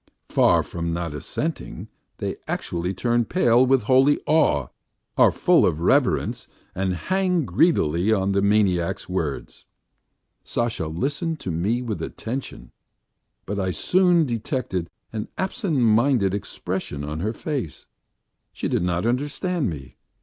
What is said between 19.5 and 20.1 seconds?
me.